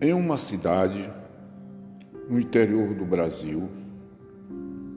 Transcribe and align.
Em 0.00 0.12
uma 0.12 0.38
cidade 0.38 1.10
no 2.28 2.38
interior 2.38 2.94
do 2.94 3.04
Brasil, 3.04 3.68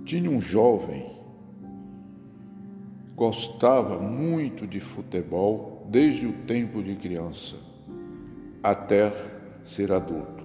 tinha 0.05 0.29
um 0.29 0.39
jovem 0.39 1.09
gostava 3.15 3.99
muito 3.99 4.67
de 4.67 4.79
futebol 4.79 5.85
desde 5.89 6.27
o 6.27 6.33
tempo 6.33 6.83
de 6.83 6.95
criança 6.95 7.55
até 8.63 9.11
ser 9.63 9.91
adulto. 9.91 10.43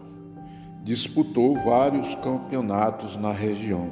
Disputou 0.82 1.54
vários 1.62 2.14
campeonatos 2.16 3.16
na 3.16 3.32
região. 3.32 3.90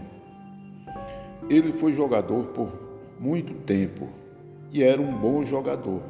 Ele 1.49 1.73
foi 1.73 1.93
jogador 1.93 2.49
por 2.49 2.79
muito 3.21 3.53
tempo 3.65 4.09
e 4.73 4.83
era 4.83 5.01
um 5.01 5.15
bom 5.15 5.45
jogador. 5.45 6.03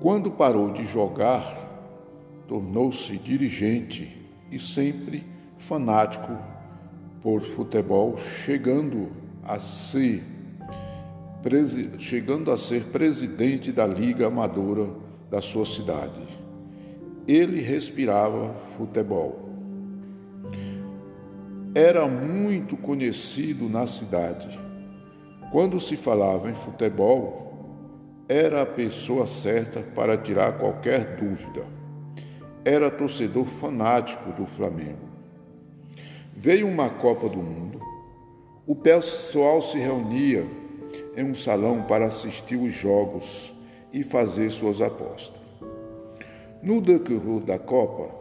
Quando 0.00 0.30
parou 0.30 0.70
de 0.70 0.84
jogar, 0.84 1.69
tornou-se 2.50 3.16
dirigente 3.16 4.12
e 4.50 4.58
sempre 4.58 5.24
fanático 5.56 6.36
por 7.22 7.40
futebol, 7.40 8.16
chegando 8.16 9.12
a 9.44 9.60
ser 9.60 10.24
chegando 11.98 12.50
a 12.50 12.58
ser 12.58 12.86
presidente 12.86 13.70
da 13.70 13.86
liga 13.86 14.26
amadora 14.26 14.90
da 15.30 15.40
sua 15.40 15.64
cidade. 15.64 16.20
Ele 17.26 17.60
respirava 17.62 18.52
futebol. 18.76 19.48
Era 21.72 22.06
muito 22.08 22.76
conhecido 22.76 23.68
na 23.68 23.86
cidade. 23.86 24.58
Quando 25.52 25.78
se 25.78 25.96
falava 25.96 26.50
em 26.50 26.54
futebol, 26.54 28.26
era 28.28 28.62
a 28.62 28.66
pessoa 28.66 29.26
certa 29.28 29.80
para 29.80 30.18
tirar 30.18 30.58
qualquer 30.58 31.16
dúvida. 31.16 31.79
Era 32.64 32.90
torcedor 32.90 33.46
fanático 33.46 34.32
do 34.32 34.46
Flamengo. 34.46 35.08
Veio 36.36 36.68
uma 36.68 36.88
Copa 36.88 37.28
do 37.28 37.38
Mundo, 37.38 37.80
o 38.66 38.74
pessoal 38.74 39.60
se 39.60 39.78
reunia 39.78 40.46
em 41.16 41.24
um 41.24 41.34
salão 41.34 41.82
para 41.82 42.06
assistir 42.06 42.56
os 42.56 42.72
jogos 42.72 43.54
e 43.92 44.02
fazer 44.02 44.50
suas 44.50 44.80
apostas. 44.80 45.40
No 46.62 46.80
decorrer 46.80 47.40
da 47.40 47.58
Copa, 47.58 48.14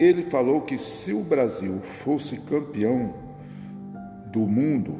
ele 0.00 0.22
falou 0.24 0.62
que 0.62 0.78
se 0.78 1.12
o 1.12 1.22
Brasil 1.22 1.80
fosse 2.02 2.38
campeão 2.38 3.14
do 4.26 4.40
mundo, 4.40 4.96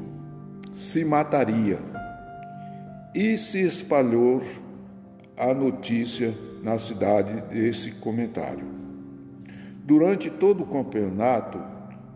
se 0.75 1.05
mataria 1.05 1.79
e 3.15 3.37
se 3.39 3.61
espalhou 3.63 4.43
a 5.37 5.55
notícia 5.55 6.35
na 6.63 6.79
cidade 6.79 7.43
desse 7.53 7.91
comentário. 7.91 8.65
Durante 9.85 10.31
todo 10.31 10.63
o 10.63 10.67
campeonato, 10.67 11.61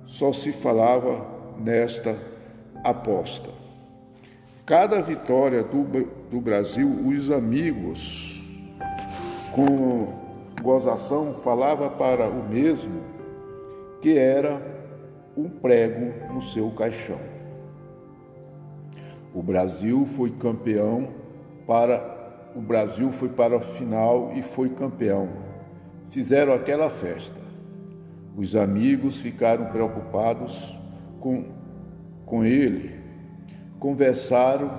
só 0.07 0.33
se 0.33 0.53
falava 0.53 1.27
nesta 1.59 2.17
aposta. 2.85 3.51
Cada 4.65 5.03
vitória 5.03 5.63
do, 5.63 5.85
do 6.31 6.41
Brasil, 6.41 6.89
os 7.07 7.31
amigos, 7.31 8.43
com 9.53 10.09
gozação, 10.63 11.35
falava 11.35 11.91
para 11.91 12.29
o 12.29 12.49
mesmo 12.49 13.01
que 14.01 14.17
era 14.17 14.61
um 15.37 15.49
prego 15.49 16.33
no 16.33 16.41
seu 16.41 16.71
caixão. 16.71 17.19
O 19.35 19.43
Brasil 19.43 20.07
foi 20.07 20.31
campeão 20.31 21.09
para 21.67 22.16
o 22.57 22.61
Brasil 22.63 23.13
foi 23.13 23.29
para 23.29 23.59
a 23.59 23.61
final 23.61 24.33
e 24.35 24.41
foi 24.41 24.71
campeão. 24.71 25.29
Fizeram 26.09 26.55
aquela 26.55 26.89
festa. 26.89 27.39
Os 28.35 28.57
amigos 28.57 29.19
ficaram 29.19 29.67
preocupados 29.67 30.75
com, 31.21 31.45
com 32.25 32.43
ele. 32.43 32.99
Conversaram 33.79 34.71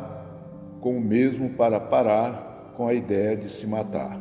com 0.81 0.97
o 0.97 1.01
mesmo 1.01 1.51
para 1.51 1.79
parar 1.79 2.73
com 2.75 2.87
a 2.87 2.95
ideia 2.95 3.37
de 3.37 3.47
se 3.47 3.67
matar. 3.67 4.19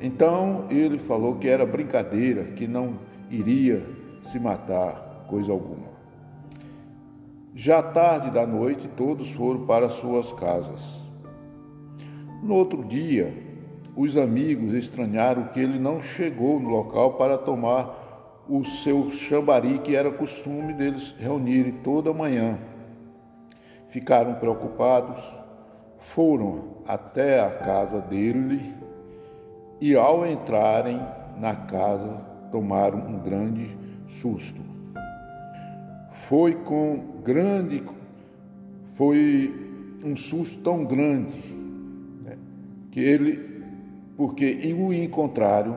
Então 0.00 0.66
ele 0.70 0.96
falou 0.96 1.38
que 1.38 1.48
era 1.48 1.66
brincadeira, 1.66 2.44
que 2.44 2.68
não 2.68 3.00
iria 3.28 3.84
se 4.22 4.38
matar, 4.38 5.24
coisa 5.26 5.50
alguma. 5.50 5.88
Já 7.52 7.82
tarde 7.82 8.30
da 8.30 8.46
noite, 8.46 8.86
todos 8.96 9.28
foram 9.30 9.66
para 9.66 9.88
suas 9.88 10.32
casas. 10.34 11.07
No 12.42 12.54
outro 12.54 12.84
dia, 12.84 13.34
os 13.96 14.16
amigos 14.16 14.72
estranharam 14.72 15.48
que 15.48 15.58
ele 15.58 15.76
não 15.76 16.00
chegou 16.00 16.60
no 16.60 16.68
local 16.68 17.14
para 17.14 17.36
tomar 17.36 18.44
o 18.48 18.64
seu 18.64 19.10
chambari, 19.10 19.80
que 19.80 19.96
era 19.96 20.10
costume 20.12 20.72
deles 20.72 21.12
reunirem 21.18 21.72
toda 21.82 22.14
manhã. 22.14 22.56
Ficaram 23.88 24.34
preocupados, 24.34 25.20
foram 25.98 26.76
até 26.86 27.40
a 27.40 27.50
casa 27.50 28.00
dele 28.00 28.72
e, 29.80 29.96
ao 29.96 30.24
entrarem 30.24 31.00
na 31.36 31.56
casa, 31.56 32.20
tomaram 32.52 32.98
um 32.98 33.18
grande 33.18 33.76
susto. 34.20 34.62
Foi 36.28 36.54
com 36.54 37.20
grande, 37.24 37.82
foi 38.94 39.98
um 40.04 40.16
susto 40.16 40.62
tão 40.62 40.84
grande 40.84 41.57
que 42.98 43.04
ele, 43.04 43.38
porque 44.16 44.74
o 44.76 44.92
encontraram 44.92 45.76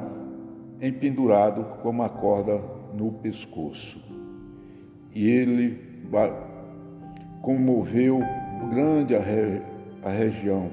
empendurado 0.81 1.63
com 1.83 1.89
uma 1.91 2.09
corda 2.09 2.59
no 2.95 3.11
pescoço. 3.11 4.03
E 5.13 5.29
ele 5.29 5.77
comoveu 7.43 8.21
grande 8.71 9.15
a, 9.15 9.19
re, 9.19 9.61
a 10.01 10.09
região, 10.09 10.71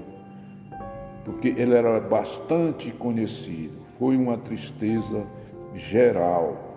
porque 1.23 1.49
ele 1.49 1.75
era 1.75 2.01
bastante 2.01 2.93
conhecido. 2.93 3.75
Foi 3.99 4.17
uma 4.17 4.39
tristeza 4.39 5.27
geral 5.75 6.68